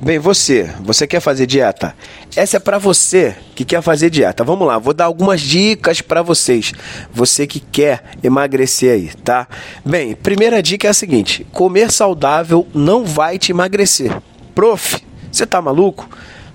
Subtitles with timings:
[0.00, 1.92] Bem, você, você quer fazer dieta?
[2.36, 4.44] Essa é para você que quer fazer dieta.
[4.44, 6.72] Vamos lá, vou dar algumas dicas para vocês.
[7.12, 9.48] Você que quer emagrecer aí, tá?
[9.84, 14.16] Bem, primeira dica é a seguinte: comer saudável não vai te emagrecer.
[14.54, 15.02] Prof,
[15.32, 16.08] você tá maluco?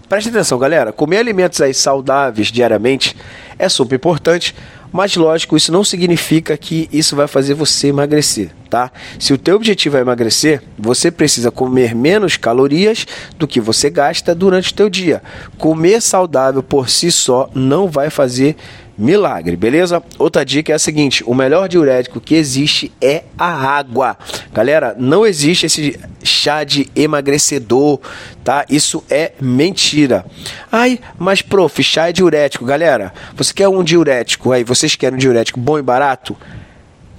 [0.07, 0.93] Preste atenção, galera.
[0.93, 3.13] Comer alimentos aí saudáveis diariamente
[3.59, 4.55] é super importante,
[4.93, 8.91] mas lógico, isso não significa que isso vai fazer você emagrecer, tá?
[9.19, 14.35] Se o teu objetivo é emagrecer, você precisa comer menos calorias do que você gasta
[14.35, 15.23] durante o teu dia.
[15.57, 18.55] Comer saudável por si só não vai fazer
[18.95, 20.03] milagre, beleza?
[20.19, 24.15] Outra dica é a seguinte: o melhor diurético que existe é a água.
[24.53, 27.99] Galera, não existe esse chá de emagrecedor,
[28.43, 28.65] tá?
[28.69, 30.25] Isso é mentira.
[30.71, 32.65] Ai, mas prof, chá é diurético.
[32.65, 34.63] Galera, você quer um diurético aí?
[34.63, 36.35] Vocês querem um diurético bom e barato?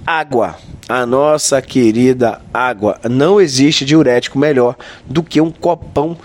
[0.05, 0.55] Água.
[0.87, 2.99] A nossa querida água.
[3.09, 4.75] Não existe diurético melhor
[5.05, 6.17] do que um copão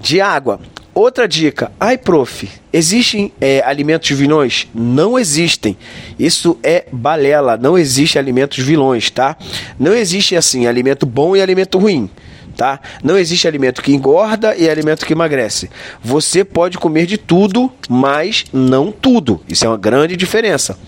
[0.00, 0.60] de água.
[0.94, 1.72] Outra dica.
[1.80, 4.68] Ai, prof, existem é, alimentos vilões?
[4.72, 5.76] Não existem.
[6.16, 7.56] Isso é balela.
[7.56, 9.36] Não existe alimentos vilões, tá?
[9.76, 12.08] Não existe assim alimento bom e alimento ruim.
[12.56, 12.78] Tá?
[13.02, 15.68] Não existe alimento que engorda e alimento que emagrece.
[16.00, 19.40] Você pode comer de tudo, mas não tudo.
[19.48, 20.78] Isso é uma grande diferença.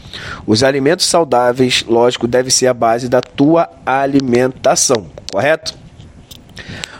[0.47, 5.75] Os alimentos saudáveis, lógico, deve ser a base da tua alimentação, correto?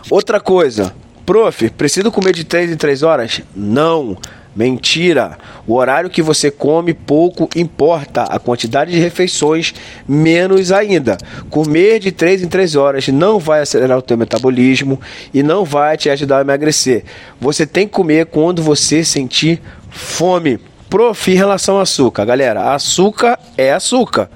[0.09, 0.93] Outra coisa,
[1.27, 3.41] Prof, preciso comer de 3 em 3 horas?
[3.53, 4.17] Não.
[4.55, 5.37] Mentira!
[5.67, 9.73] O horário que você come pouco importa, a quantidade de refeições
[10.07, 11.17] menos ainda.
[11.49, 15.01] Comer de 3 em 3 horas não vai acelerar o teu metabolismo
[15.33, 17.03] e não vai te ajudar a emagrecer.
[17.41, 20.57] Você tem que comer quando você sentir fome.
[20.89, 24.29] Prof, em relação ao açúcar, galera, açúcar é açúcar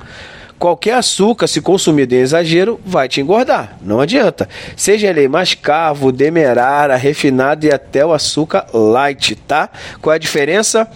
[0.62, 3.80] qualquer açúcar, se consumido em exagero, vai te engordar.
[3.82, 4.48] Não adianta.
[4.78, 9.72] Seja ele mascavo, demerara, refinado e até o açúcar light, tá?
[10.00, 10.88] Qual é a diferença?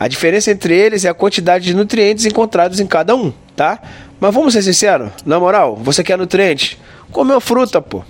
[0.00, 3.80] A diferença entre eles é a quantidade de nutrientes encontrados em cada um, tá?
[4.18, 6.76] Mas vamos ser sinceros, na moral, você quer nutrientes?
[7.12, 8.02] Comeu fruta, pô.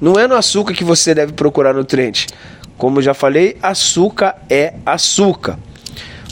[0.00, 2.28] Não é no açúcar que você deve procurar nutrientes.
[2.78, 5.58] Como já falei, açúcar é açúcar.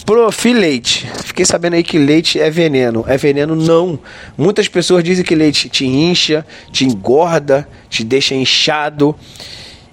[0.08, 1.06] Profi leite.
[1.22, 3.04] Fiquei sabendo aí que leite é veneno.
[3.06, 3.98] É veneno não.
[4.38, 9.14] Muitas pessoas dizem que leite te incha, te engorda, te deixa inchado.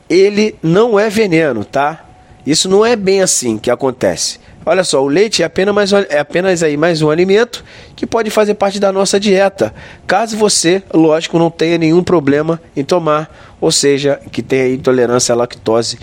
[0.09, 2.05] Ele não é veneno, tá?
[2.47, 4.39] Isso não é bem assim que acontece.
[4.65, 7.61] Olha só, o leite é apenas, mais, é apenas aí mais um alimento
[7.93, 9.75] que pode fazer parte da nossa dieta.
[10.07, 15.35] Caso você, lógico, não tenha nenhum problema em tomar, ou seja, que tenha intolerância à
[15.35, 15.99] lactose.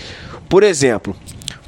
[0.51, 1.17] Por exemplo,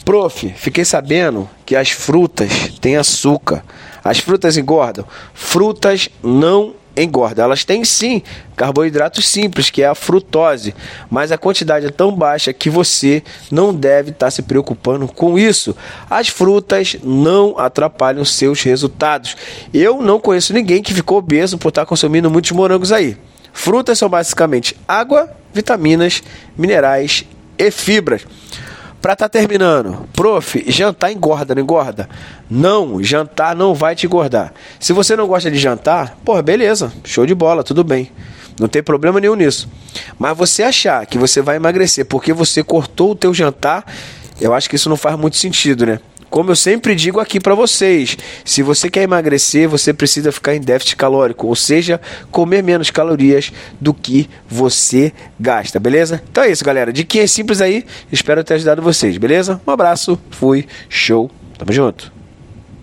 [0.04, 2.50] Prof, fiquei sabendo que as frutas
[2.81, 3.65] têm açúcar.
[4.04, 5.06] As frutas engordam?
[5.32, 7.44] Frutas não engordam.
[7.47, 8.22] Elas têm sim
[8.54, 10.75] carboidratos simples, que é a frutose,
[11.10, 15.75] mas a quantidade é tão baixa que você não deve estar se preocupando com isso.
[16.09, 19.37] As frutas não atrapalham seus resultados.
[19.72, 23.16] Eu não conheço ninguém que ficou obeso por estar consumindo muitos morangos aí.
[23.54, 26.22] Frutas são basicamente água, vitaminas,
[26.59, 27.25] minerais
[27.56, 28.26] e fibras.
[29.04, 32.09] Pra tá terminando, prof, jantar engorda, não engorda?
[32.48, 34.54] Não, jantar não vai te engordar.
[34.81, 38.10] Se você não gosta de jantar, pô, beleza, show de bola, tudo bem.
[38.59, 39.69] Não tem problema nenhum nisso.
[40.19, 43.84] Mas você achar que você vai emagrecer porque você cortou o teu jantar,
[44.41, 46.00] eu acho que isso não faz muito sentido, né?
[46.34, 50.61] Como eu sempre digo aqui para vocês, se você quer emagrecer, você precisa ficar em
[50.61, 56.21] déficit calórico, ou seja, comer menos calorias do que você gasta, beleza?
[56.28, 56.93] Então é isso, galera.
[56.93, 57.84] Diquinhas simples aí.
[58.11, 59.61] Espero ter ajudado vocês, beleza?
[59.65, 62.13] Um abraço, fui, show, tamo junto.